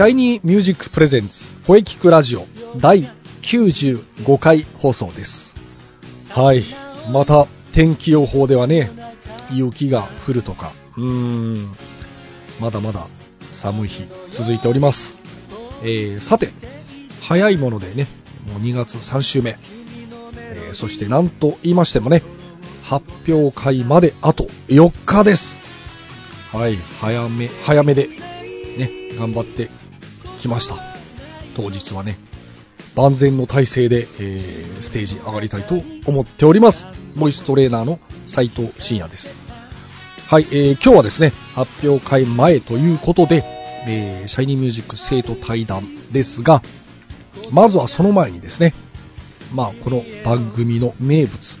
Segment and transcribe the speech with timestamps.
[0.00, 2.46] シャイニーミュージックプレゼンツ声キクラジオ
[2.78, 3.02] 第
[3.42, 5.56] 95回放送です。
[6.30, 6.62] はい。
[7.12, 8.88] また天気予報ではね、
[9.50, 11.76] 雪が降るとか、うーん、
[12.62, 13.08] まだまだ
[13.52, 15.20] 寒い日続いております。
[15.82, 16.54] えー、さて、
[17.20, 18.06] 早いものでね、
[18.46, 19.58] もう2月3週目。
[20.34, 22.22] えー、そしてなんと言いましてもね、
[22.84, 25.60] 発表会まであと4日です。
[26.52, 28.08] はい、早め、早めで、
[28.78, 29.68] ね、頑張って
[30.40, 30.76] きました。
[31.54, 32.18] 当日はね、
[32.96, 36.88] 万全の体制で、えー、ステージ上がりたいと思っております。
[37.16, 39.36] ボイストレーナーの斉藤慎也です。
[40.26, 43.44] はい、えー、今日はですね、発表会前ということで、
[43.86, 46.62] えー、シャイニーミュージック生徒対談ですが、
[47.50, 48.74] まずはその前にですね、
[49.52, 51.58] まあ、この番組の名物、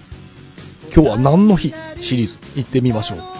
[0.94, 3.39] 今日は何の日シリーズ行ってみましょう。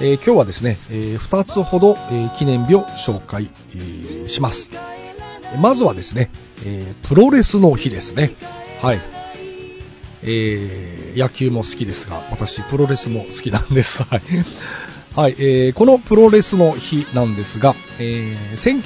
[0.00, 4.70] えー今日はですね、え2つほど、えー記念日を紹介、えーします。
[5.62, 6.30] まずはですね、
[6.66, 8.30] えープロレスの日ですね。
[8.82, 8.98] はい。
[10.22, 14.02] えー野球も好きですが、私、プロレスも好きなんです。
[14.02, 14.22] はい。
[15.14, 18.82] はい、えーこのプロレスの日なんですが、えー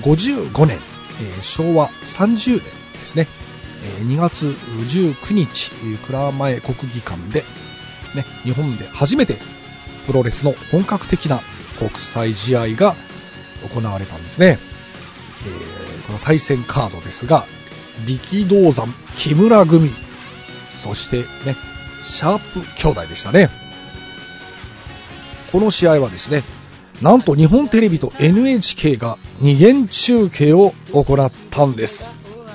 [0.00, 0.78] 1955年、
[1.20, 3.26] えー昭和30年ですね、
[4.00, 5.70] え2月19日、
[6.06, 7.44] 蔵前国技館で、
[8.14, 9.38] ね、日本で初めて
[10.06, 11.40] プロレスの本格的な
[11.78, 12.96] 国際試合が
[13.72, 14.58] 行われたんですね。
[15.46, 17.46] えーこの対戦カードですが、
[18.06, 19.94] 力道山、木村組、
[20.68, 21.56] そしてね、
[22.02, 23.50] シャープ兄弟でしたね。
[25.52, 26.42] この試合はですね、
[27.00, 32.04] なんと日本テレビと NHK が二元中継を行ったんです。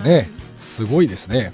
[0.03, 1.53] ね、すごいですね。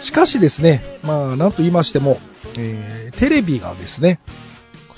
[0.00, 2.20] しかしですね、まあ、なんと言いましても、
[2.56, 4.18] えーテレビがですね、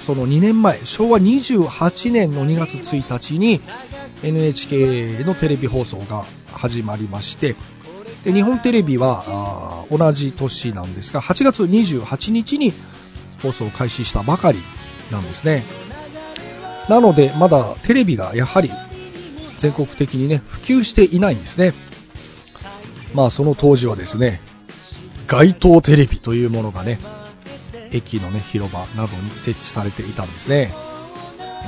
[0.03, 3.61] その2年前、昭和28年の2月1日に
[4.25, 7.55] NHK のテレビ放送が始まりまして、
[8.25, 12.73] で日本テレビは同じ年なんですが、8月28日に
[13.43, 14.59] 放送を開始したばかり
[15.13, 15.63] なんですね。
[16.89, 18.71] なので、まだテレビがやはり
[19.59, 21.75] 全国的にね、普及していないんですね。
[23.15, 24.41] まあその当時はですね、
[25.29, 26.99] 街頭テレビというものがね、
[27.93, 30.73] 駅のね、広場などに設置されていたんですね。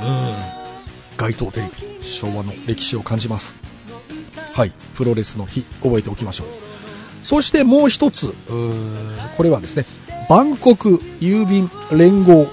[0.01, 0.35] うん。
[1.17, 1.69] 街頭テレ
[1.99, 3.55] ビ、昭和の歴史を感じます。
[4.53, 4.73] はい。
[4.93, 6.47] プロレスの日、覚えておきましょう。
[7.23, 8.33] そしてもう一つ、
[9.37, 9.85] これはですね、
[10.29, 12.47] バンコク郵便連合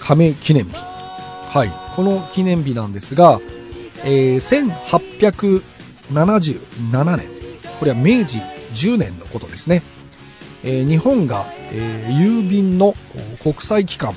[0.00, 0.76] 加盟記念日。
[0.76, 1.72] はい。
[1.96, 3.40] この記念日なんですが、
[4.04, 4.72] えー
[6.10, 7.26] 1877年。
[7.78, 8.38] これは明治
[8.74, 9.82] 10年のことですね。
[10.64, 12.94] えー日本が、えー郵便の
[13.42, 14.14] 国際機関、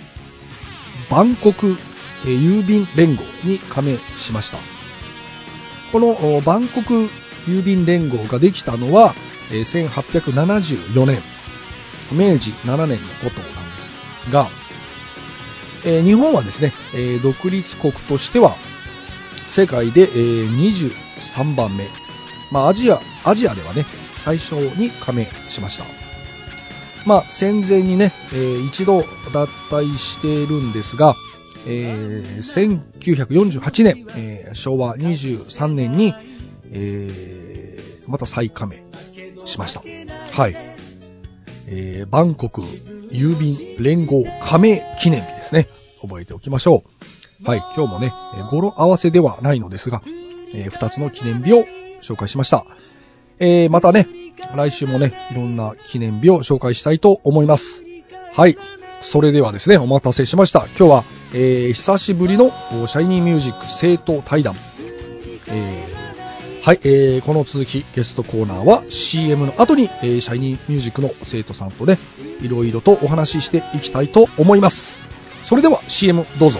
[1.09, 1.77] バンコク、
[2.25, 4.57] えー郵便連合に加盟しました。
[5.91, 7.09] このおバンコク
[7.47, 9.13] 郵便連合ができたのは、
[9.51, 11.21] えー1874年、
[12.11, 13.91] 明治7年のことなんです
[14.31, 14.47] が、
[15.85, 18.55] えー日本はですね、えー独立国としては、
[19.47, 20.91] 世界で、えー
[21.29, 21.87] 23番目、
[22.51, 23.85] まあ、アジア、アジアではね、
[24.15, 26.00] 最初に加盟しました。
[27.05, 29.01] まあ、戦前にね、えー一度
[29.33, 31.15] 脱退しているんですが、
[31.67, 36.13] えー1948年、えー昭和23年に、
[36.71, 38.83] えーまた再加盟
[39.45, 39.81] しました。
[40.33, 40.55] はい。
[41.67, 45.69] えーバンコク郵便連合加盟記念日ですね。
[46.01, 46.83] 覚えておきましょ
[47.43, 47.47] う。
[47.49, 47.59] はい。
[47.75, 48.11] 今日もね、
[48.51, 50.01] 語呂合わせではないのですが、
[50.53, 51.65] えー二つの記念日を
[52.01, 52.65] 紹介しました。
[53.43, 54.05] えーまたね、
[54.55, 57.83] 来週もね、いろんな記念日を紹介したいと思います。
[58.35, 58.55] はい。
[59.01, 60.67] それではですね、お待たせしました。
[60.77, 61.03] 今日は、
[61.33, 62.51] えー久しぶりの
[62.87, 64.55] シャイニーミュージック生徒対談。
[65.47, 71.97] えーはい、えーこの続き、ゲストコーナーは CM の後に、えーシャイニーミュージックの生徒さんとね、
[72.43, 75.03] いろいろとお話ししていきたいと思います。
[75.41, 76.59] それでは CM どうぞ。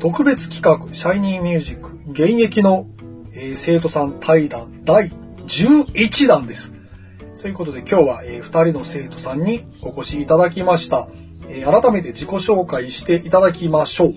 [0.00, 2.86] 特別企画、シャイニーミュージック、現役の、
[3.34, 5.10] えー生徒さん対談第
[5.46, 6.72] 11弾です。
[7.40, 11.08] ということで今日は、え2人の生徒さんにお越しいただきました。
[11.48, 14.14] えー改めて自己紹介していただきましょう。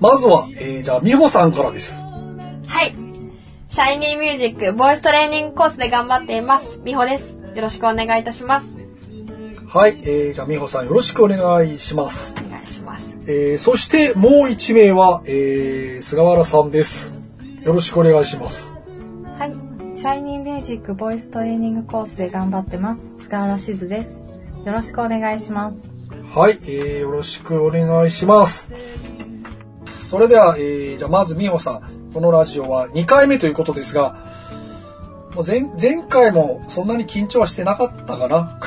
[0.00, 1.94] まずは、えーじゃあ、みほさんからです。
[1.94, 2.96] はい。
[3.68, 6.80] シャイニーミュージック、ボイストレーニングコースで頑張っています。
[6.84, 7.38] みほです。
[7.54, 8.80] よろしくお願いいたします。
[9.74, 12.34] はい、えーじゃあ、みほさんよろしくお願いします。
[12.38, 13.16] お願いします。
[13.22, 17.14] えーそしてもう1名は、えー菅原さんです。
[17.62, 18.70] よろしくお願いします。
[19.38, 19.96] はい。
[19.96, 23.14] シャイニーミュージックボイストレーニングコースで頑張ってます。
[23.16, 24.42] 菅原しずです。
[24.66, 25.88] よろしくお願いします。
[26.34, 28.72] はい、えー、よろしくお願いします。
[29.86, 34.34] それでは、えー、じゃあまずみほさん、このラジオは2回目ということですが、
[35.34, 38.58] もう前前回もそんなに緊張はしてなかったかな？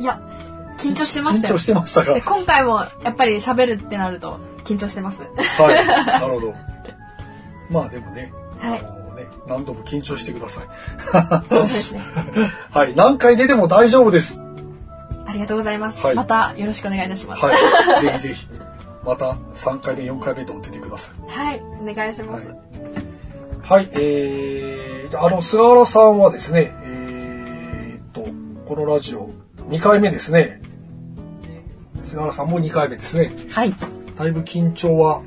[0.00, 0.20] いや、
[0.78, 1.58] 緊張してましたよ緊張。
[1.58, 2.14] してましたが。
[2.14, 5.22] で今回もやっぱり喋るってなると緊張してます。
[5.22, 5.28] は
[5.72, 6.54] い、 なるほど。
[7.70, 10.66] まあでもね、はいあのね何度も緊張してください。
[11.48, 12.00] そうですね。
[12.72, 14.42] はい、何回出ても大丈夫です。
[15.26, 16.00] ありがとうございます。
[16.00, 17.44] はいまたよろしくお願いいたします。
[17.44, 18.48] はい、 ぜひぜひ。
[19.04, 21.30] また3回目、4回目と出てください。
[21.30, 21.62] はい。
[21.80, 22.46] お願いします。
[23.62, 28.22] はい、えー、あの、菅原さんはですね、えーっと、
[28.66, 29.30] このラジオ
[29.68, 30.60] 2回目ですね。
[32.08, 33.30] 菅原さんも2回目ですね。
[33.50, 33.74] はい。
[34.16, 35.22] だいぶ緊張は、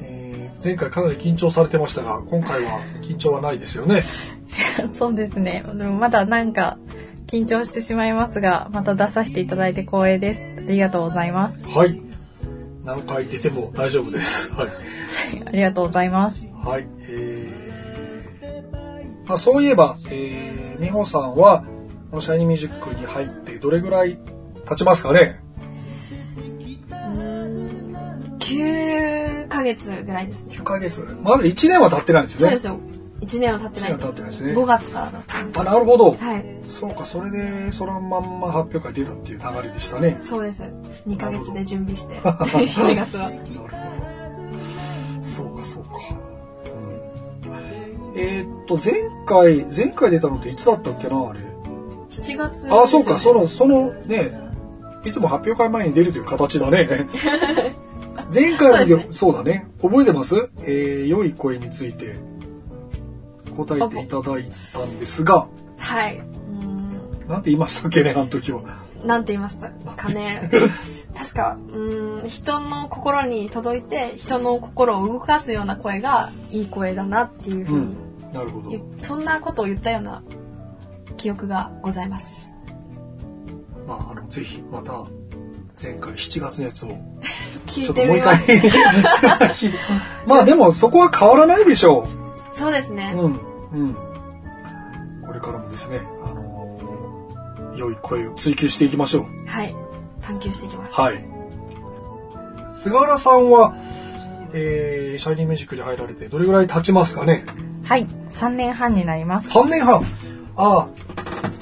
[0.00, 4.04] えー前回かなり緊張されてましたが、今回は緊張はないですよね。
[4.92, 5.64] そうですね。
[5.66, 6.78] でもまだなんか
[7.26, 10.40] 緊張してしまいますが、また出させていただいて光栄です。
[10.58, 11.66] ありがとうございます。
[11.66, 12.00] はい。
[12.84, 14.52] 何回出ても大丈夫です。
[14.52, 14.68] はい。
[15.46, 16.46] ありがとうございます。
[16.62, 16.86] はい。
[17.08, 17.62] えー
[19.26, 21.64] まあ、そういえば、えー、美穂さんは、
[22.10, 24.18] このシャイニーミュージックに入ってどれぐらい
[24.68, 25.41] 経ちますかね
[28.58, 30.56] 9ヶ月ぐらいですね。
[30.56, 32.40] 9ヶ月まだ1年は経ってないんですね。
[32.40, 32.80] そうですよ。
[33.22, 34.06] 1年は経って1年はないです。
[34.06, 34.52] 経ってないですね。
[34.54, 35.60] 5月からだった。
[35.60, 36.12] あ、なるほど。
[36.12, 36.44] はい。
[36.68, 40.16] そうか、それで、そのまんま発表会出たっていう流れでしたね。
[40.20, 40.64] そうです。
[41.06, 43.30] 2ヶ月で準備して、7月は。
[43.30, 45.22] なるほど。
[45.22, 45.90] そうか、そうか。
[46.16, 46.32] うん
[48.14, 48.94] えーっと、前
[49.24, 51.40] 回、前回出たのっていつだったっけな、あれ。
[52.10, 54.38] 7月、あ、そうか、その、そのね、
[55.04, 56.88] いつも発表会前に出るという形だね。
[58.32, 59.66] 前回の時、そうだね。
[59.82, 60.50] 覚えてます？
[60.60, 62.16] えー、良い声について
[63.56, 65.48] 答えていただいたんですが、
[65.78, 66.22] はい。
[67.28, 68.62] なんて言いましたっけね、あの時は。
[69.04, 69.70] なんて言いました？
[69.70, 70.50] かね。
[71.16, 77.96] 確か、うーん、人の心に届いて、人の心を動かすような声がいい声だなっていうふうに、
[78.32, 78.70] なるほど。
[78.70, 80.22] 言そんなことを言ったような
[81.16, 82.50] 記憶がございます。
[83.86, 85.04] まあ、あの、ぜひ、また、
[85.80, 86.88] 前回7月のやつを、
[87.66, 88.36] 聞 いちょってともう一回。
[90.26, 92.06] まあでも、そこは変わらないでしょ
[92.50, 92.54] う。
[92.54, 93.14] そうですね。
[93.16, 93.40] うん。
[93.72, 93.94] うん。
[95.26, 99.48] これからもですね、あのー良い声を追求していきましょう。
[99.48, 99.74] はい。
[100.20, 100.94] 探求していきます。
[101.00, 101.24] はい。
[102.76, 103.74] 菅原さんは、
[104.52, 107.46] えー、シャイニーミュージックに入られてどれぐらい経ちますかね？
[107.86, 108.06] はい。
[108.32, 109.48] 3年半になります。
[109.48, 110.04] 3年半。
[110.54, 110.88] ああ、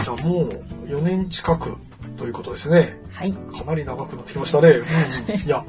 [0.03, 0.49] じゃあもう
[0.87, 1.77] 4年近く
[2.17, 3.00] ということですね。
[3.21, 3.33] はい。
[3.35, 4.81] かなり長くなってきましたね。
[5.45, 5.67] いや、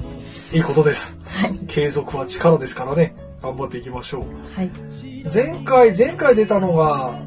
[0.53, 1.19] いいことです。
[1.25, 1.57] はい。
[1.67, 3.13] 継続は力ですからね。
[3.43, 4.23] 頑張っていきましょう。
[4.55, 4.71] はい。
[5.33, 7.19] 前回、前回出たのが、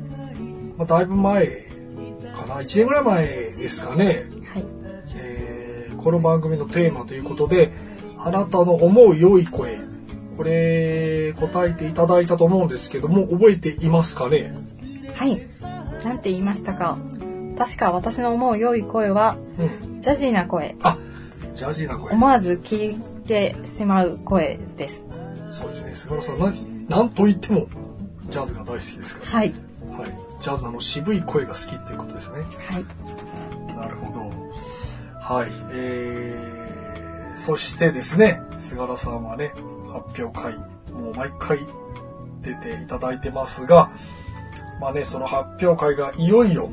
[0.78, 1.46] まあ、だいぶ前
[2.34, 2.60] かな。
[2.62, 4.24] 1年ぐらい前ですかね。
[4.52, 4.64] はい。
[5.16, 7.72] えーこの番組のテーマということで、
[8.18, 9.78] あなたの思う良い声。
[10.36, 14.54] これ、答えていただいたと思うんですけども、覚えていますかね？
[15.14, 15.38] はい。
[16.04, 16.98] なんて言いましたか？
[17.56, 20.00] 確か私の思う良い声は、うん。
[20.00, 20.76] ジャジーな声。
[20.82, 20.98] あ、
[21.54, 22.12] ジャジーな声。
[22.12, 25.06] 思わず聞いてしまう声です。
[25.48, 25.94] そうですね。
[25.94, 27.68] 菅原さん、なんなんと言っても、
[28.28, 29.26] ジャズが大好きですか？
[29.26, 29.54] はい。
[29.90, 29.98] ら。
[29.98, 30.18] はい。
[30.40, 32.40] ジャズの渋い声が好きっていうことですね。
[32.70, 33.76] はい。
[33.76, 34.30] なるほど。
[35.20, 35.50] はい。
[35.72, 39.52] えー、そしてですね、菅原さんはね、
[39.92, 40.56] 発表会、
[40.92, 41.60] もう毎回
[42.42, 43.90] 出ていただいてますが、
[44.80, 46.68] まあね、その発表会がいよいよ、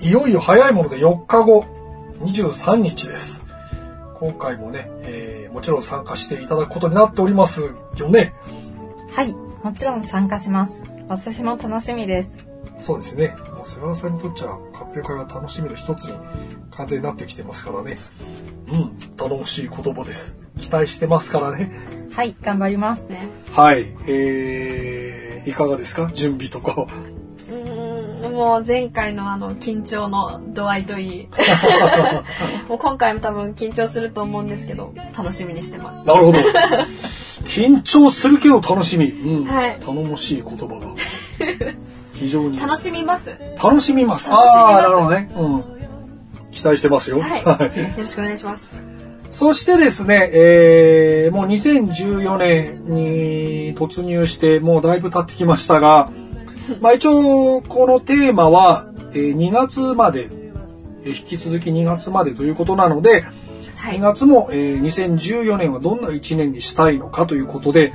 [0.00, 1.64] いよいよ早いもので4日後、
[2.20, 3.44] 23日です。
[4.14, 8.34] 今回もね、えー、もちろん参加していただくことになっておりますよね。
[9.12, 9.34] はい。
[9.62, 10.84] もちろん参加します。
[11.08, 12.46] 私も楽しみです。
[12.80, 13.36] そうですね。
[13.56, 16.14] もう菅原さんにとっちゃ発表会が楽しみの一つに
[16.70, 17.98] 完全になってきてますからね。
[18.72, 20.36] うん、頼もしい言葉です。
[20.58, 21.72] 期待してますからね。
[22.12, 22.34] はい。
[22.40, 23.06] 頑張ります。
[23.08, 23.28] ね。
[23.52, 23.94] はい。
[24.06, 26.10] えー、いかがですか？
[26.12, 26.86] 準備とか。
[28.40, 31.28] もう前回のあの、緊張の度合いといい。
[32.70, 36.06] もう今回も多分緊張すると思うんですけど、楽しみにしてます。
[36.06, 36.38] なるほど。
[37.44, 39.08] 緊張するけど楽しみ。
[39.08, 39.44] うん。
[39.44, 40.94] はい頼もしい言葉が。
[42.14, 42.58] 非常に。
[42.58, 43.34] 楽しみます。
[43.62, 44.30] 楽しみます。
[44.30, 45.28] ああー、なるほどね。
[45.36, 45.64] うん。
[46.50, 47.20] 期待してますよ。
[47.20, 47.42] はい。
[47.42, 48.64] よろしくお願いします。
[49.32, 56.10] そしてですね、えー、もう2014年に突入して、もうだいぶ経ってきましたが、
[56.80, 60.28] まあ一応、このテーマは、えー2月まで、
[61.04, 64.00] えー引き続き2月までということなので、2はい。
[64.00, 67.92] 月も、えー2014年はどんな1年にしたいのかということで、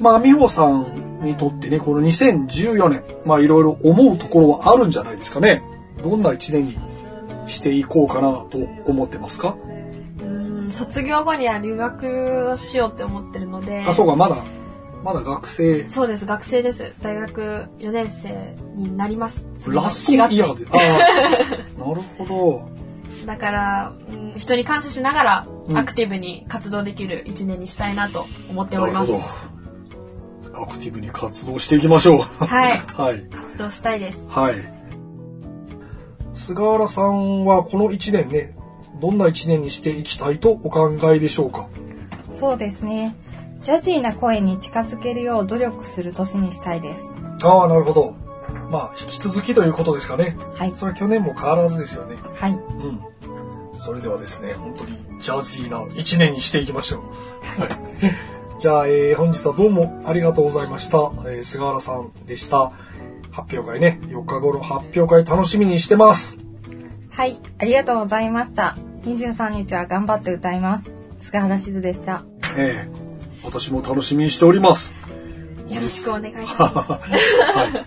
[0.00, 5.62] まあ、美穂さんにとってね、この2014年、まあいろいろ思うところはあるんじゃないですかね。
[6.02, 6.76] どんな1年に
[7.46, 9.56] していこうかなと思ってますか？
[10.68, 13.84] 卒業後には留学をしようって思ってるので。
[13.86, 14.36] あ、そうか、まだ、
[15.04, 16.92] まだ学生、そうです、学生です。
[17.00, 19.48] 大学4年生になります。
[19.70, 20.66] ラストイヤーで。
[20.70, 22.68] ああ、 なるほど。
[23.26, 29.46] だから、うん人に感謝しながらうんアクティブに活動できる1年にしたいなと思っておなるほります。
[30.52, 30.62] ど。
[30.62, 32.18] アクティブに活動していきましょう。
[32.44, 33.24] はい はい。
[33.30, 34.26] 活動したいです。
[34.28, 34.56] はい。
[36.34, 38.56] 菅原さんはこの1年ね、
[39.00, 41.68] どんな1年にしていきたいとお考えでしょうか？
[42.30, 43.16] そうですね。
[43.66, 47.12] ジャジーな声に近づけるよう努力する年にしたいです。
[47.42, 48.14] ああ、なるほど。
[48.70, 50.36] まあ、引き続きということですかね。
[50.54, 50.72] はい。
[50.76, 52.14] それは去年も変わらずですよね。
[52.36, 52.52] はい。
[52.52, 53.00] うん。
[53.72, 57.60] それではですね、本当にジャズィーな1年にしていきましょう。
[57.60, 57.70] はい。
[58.60, 60.98] じゃあ、えー本日はどうもありがとうございました。
[61.26, 62.70] えー菅原さんでした。
[63.32, 66.38] 発表会ね、4日後の発表会楽しみにしてます。
[67.10, 67.36] はい。
[67.58, 68.76] ありがとうございました。
[69.02, 70.94] 23日は頑張って歌います。
[71.18, 72.22] 菅原しずでした。
[72.56, 73.05] ええ
[73.44, 74.94] 私も楽しみにしております。
[75.68, 76.74] よろしくお願いします。
[76.92, 77.00] は
[77.68, 77.86] い。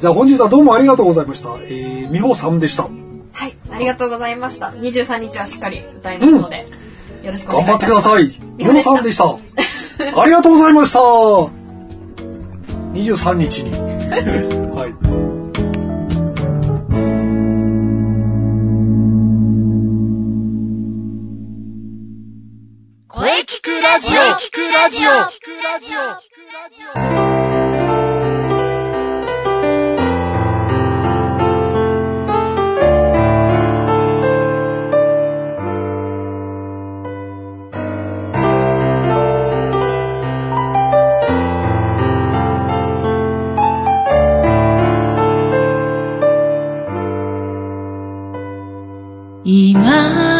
[0.00, 1.50] じゃあ本日はどうもありがとうございました。
[1.64, 2.88] えー、美穂さんでした。
[3.32, 4.68] はい、ありがとうございました。
[4.68, 6.66] 23日はしっかり歌いますので、
[7.22, 7.66] よろしくお願いします。
[7.66, 8.38] 頑張ってください。
[8.58, 9.38] 美穂さんでした。
[10.20, 10.98] ありがとうございました。
[10.98, 14.64] 23日に。
[23.94, 24.00] 聞
[24.50, 26.00] くラジオ聞くラジオ。
[49.44, 50.34] 今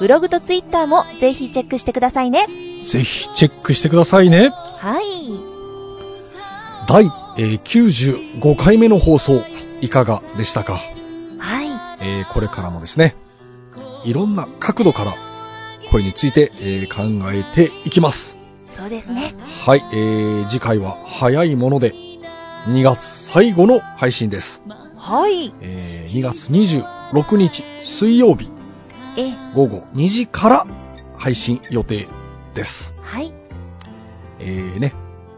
[0.01, 2.47] ブログとツイッターもぜひチェックしてくださいね。
[2.83, 4.51] ぜひチェックしてくださいね。
[4.51, 5.05] はい。
[6.89, 7.05] 第、
[7.39, 9.43] えー95回目の放送、
[9.81, 10.75] いかがでしたか、
[11.39, 11.67] はい。
[12.05, 13.15] えーこれからもですね、
[14.05, 15.15] いろんな角度から
[15.91, 18.39] 声について、えー考えていきます。
[18.73, 19.35] そうですね。
[19.65, 21.95] はい、えー次回は早いもので、
[22.67, 24.63] 2月最後の配信です。
[24.97, 25.55] はい。
[25.61, 28.51] えー2月26日水曜日
[29.17, 30.67] え、午後2時から
[31.17, 32.09] 配信予定
[32.55, 32.95] です。
[33.03, 33.35] はい。
[34.39, 34.95] えーね、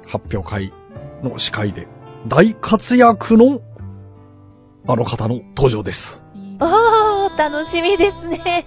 [0.08, 0.72] 発表会
[1.22, 1.88] の司会で
[2.26, 3.60] 大活躍の
[4.86, 6.24] あの方の登場です。
[6.60, 8.66] おー、楽しみですね。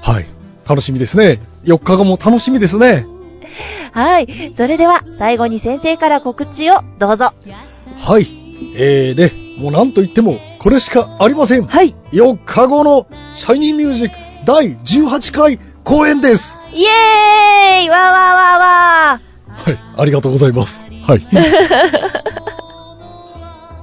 [0.00, 0.26] はい。
[0.68, 1.40] 楽しみですね。
[1.64, 3.06] 4日後も楽しみですね。
[3.92, 4.54] はい。
[4.54, 7.32] それでは、最後に先生から告知をどうぞ。
[7.98, 8.26] はい。
[8.74, 11.66] えー、で、もうなんと言っても、これしかありません。
[11.66, 11.92] はい。
[12.12, 14.16] 4日後のシャイニーミュージック
[14.46, 16.60] 第18回公演です。
[16.72, 19.78] イエーイわーわーわーわはい。
[19.98, 20.84] ありがとうございます。
[21.04, 21.26] はい。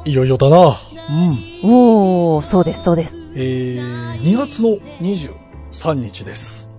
[0.09, 0.77] いよいよだな。
[1.09, 1.33] うん。
[1.33, 1.67] ー。
[1.67, 3.33] おー、そうです、そうです。
[3.36, 6.69] えー、2月の23日です。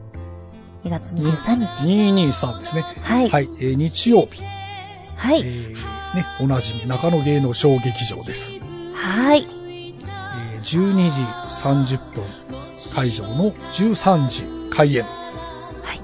[0.86, 1.84] 2月23日。
[1.84, 2.86] 223ですね。
[3.02, 3.28] はい。
[3.28, 3.50] はい。
[3.58, 4.40] えー、日曜日。
[5.14, 5.40] はい。
[5.40, 5.74] えー、
[6.14, 8.54] ね、おなじみ中野芸能小劇場です。
[8.94, 9.59] はい。
[10.60, 11.22] えー、12時
[11.66, 12.24] 30分
[12.94, 15.04] 会場の13時開演。
[15.04, 15.08] は
[15.94, 16.00] い。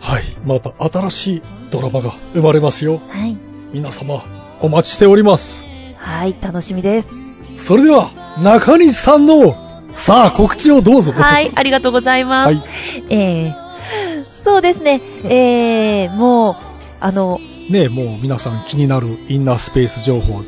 [0.00, 0.22] はい。
[0.44, 2.98] また新しいドラマが生まれますよ。
[2.98, 3.36] はい。
[3.72, 4.22] 皆様、
[4.60, 5.64] お待ちしております。
[5.96, 7.14] はい、楽しみです。
[7.56, 8.10] それでは、
[8.42, 11.12] 中西さんの、さあ、告知をどうぞ。
[11.12, 12.46] はい、ありがとうございます。
[12.46, 12.62] はい。
[13.10, 16.56] えー、そうですね、えー、もう、
[17.00, 20.42] あの、ねもう皆さん気になるインナースペース情報、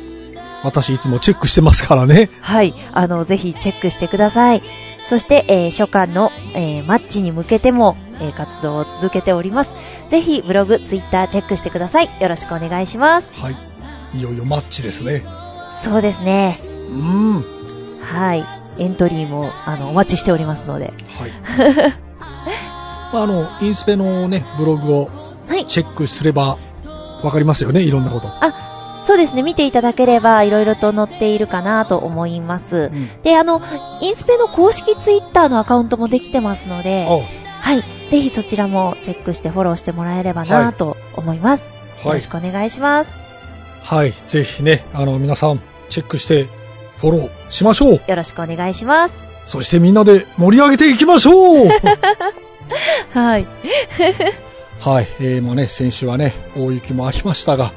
[0.63, 2.29] 私いつもチェックしてますからね。
[2.41, 4.61] はい、あの、ぜひチェックしてください。
[5.09, 9.73] そして、えー初夏の、えーマッチに向けても、えー活動を続けております。
[10.07, 12.09] ぜひ、ブログ、ツイッターチェックしてください。
[12.21, 13.31] よろしくお願いします。
[13.33, 13.55] はい。
[14.17, 15.23] いよいよマッチですね。
[15.73, 16.59] そうですね。
[16.63, 17.45] うん。
[18.01, 18.45] はい。
[18.77, 20.93] エントリーも、あの、お待ちしておりますので。
[21.17, 21.31] はい。
[23.13, 25.09] まあ、あの、インスペのね、ブログを
[25.47, 25.65] はい。
[25.65, 26.57] チェックすれば、
[27.23, 28.27] わかりますよね、いろんなこと。
[28.29, 28.53] あ、
[29.03, 29.43] そうですね。
[29.43, 32.91] 見ていただければ、いろいろと載っているかなと思います。
[32.93, 33.21] うん。
[33.23, 33.61] で、あの、
[34.01, 37.83] インスペの公式ツイッターのアカウントもできてますので、あ、はい。
[38.09, 41.63] ぜひそちらもチェックしてフォローしてもらえればなと思います。
[41.63, 42.27] よはいろし。
[42.27, 43.11] くお願いします。
[43.83, 44.13] はい。
[44.27, 46.47] ぜひね、あの、皆さん、チェックして、
[46.97, 48.01] フォローしましょう。
[48.07, 49.15] よろしくお願いします。
[49.47, 51.67] そしてみんなで盛り上げていきましょう
[53.13, 53.47] はい。
[54.79, 55.07] はい。
[55.19, 57.71] えー、もうね、先週はね、大雪もありましたが、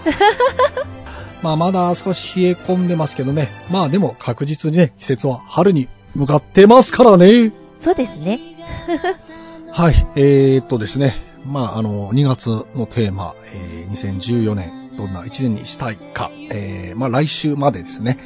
[1.44, 3.50] まあ、まだ少し冷え込んでますけどね。
[3.70, 7.52] まあ、でも確実にね、季節は春に向かってますからね。
[7.76, 8.40] そうですね。
[9.70, 9.94] はい。
[10.16, 11.22] えー、っとですね。
[11.44, 18.18] まあ、あの、2月のテーマ、えー、2014年、どんな1年にしたいか、えー、まあ、来週までですね、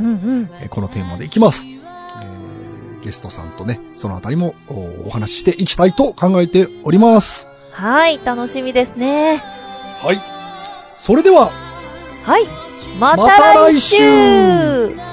[0.00, 0.50] うんうん。
[0.62, 1.66] えーこのテーマでいきます。
[1.68, 7.46] えー、ゲストさんとね、そのあたりもおお話ししていきたいと考えております。
[7.70, 8.18] はい。
[8.24, 9.42] 楽しみですね。
[10.02, 10.22] はい。
[10.96, 11.71] それでは、
[12.22, 12.46] はい。
[12.98, 15.11] またまた来週